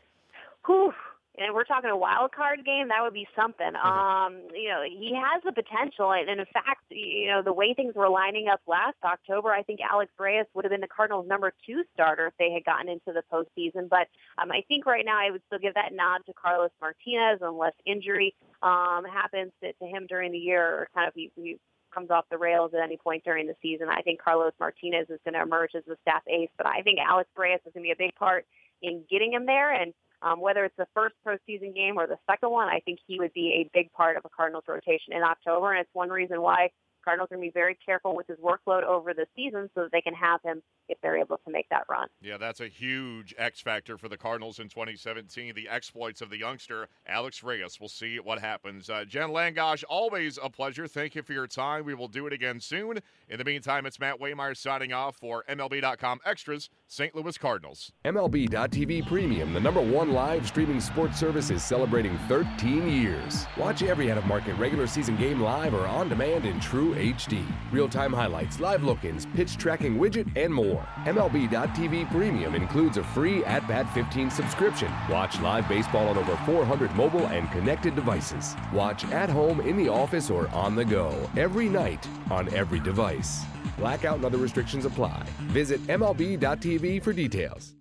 whew, 0.66 0.94
and 1.40 1.56
we're 1.56 1.64
talking 1.64 1.90
a 1.90 1.98
wild 1.98 2.32
card 2.32 2.66
game, 2.66 2.90
that 2.90 3.02
would 3.02 3.14
be 3.14 3.28
something. 3.36 3.72
Mm-hmm. 3.72 3.88
Um, 3.88 4.34
you 4.54 4.68
know, 4.68 4.84
he 4.84 5.16
has 5.16 5.42
the 5.44 5.54
potential, 5.54 6.12
and, 6.12 6.30
and 6.30 6.40
in 6.40 6.46
fact, 6.52 6.84
you 6.90 7.28
know, 7.28 7.42
the 7.42 7.54
way 7.54 7.74
things 7.74 7.96
were 7.96 8.10
lining 8.10 8.48
up 8.52 8.60
last 8.68 8.98
October, 9.04 9.50
I 9.50 9.64
think 9.64 9.80
Alex 9.80 10.12
Reyes 10.20 10.46
would 10.54 10.66
have 10.66 10.72
been 10.72 10.82
the 10.82 10.88
Cardinals' 10.88 11.28
number 11.28 11.54
two 11.66 11.84
starter 11.94 12.28
if 12.28 12.34
they 12.38 12.52
had 12.52 12.66
gotten 12.66 12.90
into 12.90 13.14
the 13.14 13.24
postseason. 13.32 13.88
But 13.90 14.12
um, 14.38 14.52
I 14.52 14.62
think 14.68 14.86
right 14.86 15.06
now, 15.06 15.18
I 15.18 15.32
would 15.32 15.42
still 15.48 15.60
give 15.60 15.76
that 15.76 15.94
nod 15.94 16.20
to 16.26 16.34
Carlos 16.34 16.72
Martinez 16.82 17.40
unless 17.42 17.74
injury 17.86 18.36
um, 18.62 19.06
happens 19.06 19.52
to, 19.64 19.72
to 19.72 19.86
him 19.86 20.06
during 20.08 20.32
the 20.34 20.38
year, 20.38 20.62
or 20.62 20.88
kind 20.94 21.08
of 21.08 21.14
he, 21.16 21.32
he 21.36 21.58
comes 21.94 22.12
off 22.12 22.26
the 22.30 22.38
rails 22.38 22.72
at 22.74 22.84
any 22.84 22.98
point 22.98 23.24
during 23.24 23.48
the 23.48 23.56
season. 23.62 23.88
I 23.90 24.02
think 24.02 24.22
Carlos 24.22 24.54
Martinez 24.60 25.10
is 25.10 25.20
going 25.24 25.34
to 25.34 25.42
emerge 25.42 25.72
as 25.74 25.84
the 25.88 25.96
staff 26.02 26.22
ace, 26.28 26.50
but 26.58 26.68
I 26.68 26.82
think 26.82 27.00
Alex 27.00 27.30
Reyes 27.38 27.60
is 27.66 27.74
going 27.74 27.84
to 27.84 27.88
be 27.88 27.92
a 27.92 28.08
big 28.08 28.14
part 28.16 28.46
in 28.82 29.04
getting 29.10 29.34
him 29.34 29.46
there 29.46 29.74
and 29.74 29.94
um, 30.22 30.42
whether 30.42 30.66
it's 30.66 30.76
the 30.78 30.88
first 30.94 31.16
postseason 31.26 31.74
game 31.74 31.98
or 31.98 32.08
the 32.08 32.18
second 32.30 32.52
one, 32.52 32.68
I 32.68 32.80
think 32.82 33.00
he 33.08 33.20
would 33.20 33.34
be 33.34 33.66
a 33.66 33.70
big 33.74 33.92
part 33.94 34.18
of 34.18 34.26
a 34.26 34.30
Cardinals 34.30 34.66
rotation 34.68 35.14
in 35.14 35.24
October, 35.24 35.72
and 35.72 35.82
it's 35.82 35.90
one 35.94 36.10
reason 36.10 36.42
why 36.42 36.70
Cardinals 37.04 37.28
are 37.32 37.38
going 37.38 37.48
to 37.48 37.52
be 37.52 37.60
very 37.60 37.78
careful 37.86 38.16
with 38.16 38.28
his 38.28 38.38
workload 38.38 38.84
over 38.84 39.14
the 39.14 39.26
season 39.36 39.70
so 39.74 39.84
that 39.84 39.92
they 39.92 40.02
can 40.02 40.14
have 40.14 40.42
him 40.44 40.62
if 40.90 41.00
they're 41.02 41.18
able 41.18 41.38
to 41.38 41.52
make 41.52 41.70
that 41.70 41.86
run. 41.90 42.08
Yeah, 42.22 42.38
that's 42.38 42.60
a 42.60 42.68
huge 42.68 43.34
X 43.38 43.62
factor 43.62 43.98
for 43.98 44.10
the 44.10 44.18
Cardinals 44.18 44.60
in 44.60 44.70
2017. 44.70 45.54
The 45.56 45.70
exploits 45.70 46.22
of 46.22 46.30
the 46.30 46.38
youngster 46.38 46.88
Alex 47.08 47.44
Reyes. 47.44 47.80
We'll 47.80 47.90
see 47.90 48.20
what 48.20 48.40
happens. 48.40 48.90
Uh, 48.90 49.06
Jen 49.06 49.30
Langosch, 49.30 49.84
always 49.88 50.38
a 50.42 50.50
pleasure. 50.50 50.88
Thank 50.88 51.16
you 51.16 51.24
for 51.24 51.34
your 51.34 51.48
time. 51.48 51.86
We 51.86 51.94
will 51.94 52.08
do 52.08 52.28
it 52.28 52.34
again 52.34 52.60
soon. 52.60 53.00
In 53.30 53.38
the 53.38 53.46
meantime, 53.46 53.86
it's 53.86 54.00
Matt 54.00 54.20
Waymeyer 54.20 54.58
signing 54.58 54.94
off 54.94 55.16
for 55.18 55.44
MLB.com 55.48 56.20
Extras, 56.26 56.70
St. 56.88 57.16
Louis 57.16 57.38
Cardinals. 57.38 57.92
MLB.tv 58.06 59.08
Premium, 59.08 59.54
the 59.54 59.60
number 59.60 59.82
one 59.82 60.12
live 60.12 60.48
streaming 60.48 60.82
sports 60.82 61.20
service, 61.20 61.50
is 61.52 61.64
celebrating 61.64 62.18
13 62.28 62.90
years. 62.90 63.46
Watch 63.58 63.84
every 63.84 64.12
out 64.12 64.18
of 64.18 64.26
market 64.26 64.56
regular 64.56 64.88
season 64.88 65.16
game 65.16 65.42
live 65.42 65.74
or 65.74 65.86
on 65.88 66.10
demand 66.10 66.46
in 66.46 66.60
true 66.60 66.96
HD. 66.96 67.46
Real 67.72 67.88
time 67.88 68.12
highlights, 68.14 68.60
live 68.60 68.84
look 68.84 69.04
ins, 69.04 69.26
pitch 69.28 69.58
tracking 69.58 69.98
widget, 69.98 70.30
and 70.36 70.54
more. 70.80 70.88
MLB.tv 71.06 72.10
Premium 72.12 72.56
includes 72.56 72.98
a 72.98 73.04
free 73.04 73.44
At 73.46 73.68
Bat 73.68 73.94
15 73.94 74.30
subscription. 74.30 74.92
Watch 75.10 75.40
live 75.42 75.68
baseball 75.68 76.08
on 76.08 76.18
over 76.18 76.36
400 76.46 76.96
mobile 76.96 77.28
and 77.28 77.50
connected 77.52 77.96
devices. 77.96 78.56
Watch 78.74 79.06
at 79.12 79.30
home, 79.30 79.62
in 79.62 79.78
the 79.78 79.90
office, 79.90 80.30
or 80.30 80.48
on 80.50 80.76
the 80.76 80.86
go 80.86 81.30
every 81.38 81.70
night 81.70 82.08
on 82.32 82.54
every 82.54 82.80
device. 82.80 83.44
Blackout 83.78 84.18
and 84.18 84.26
other 84.26 84.38
restrictions 84.38 84.86
apply. 84.86 85.24
Visit 85.48 85.82
MLB.tv 85.88 87.02
for 87.04 87.14
details. 87.14 87.79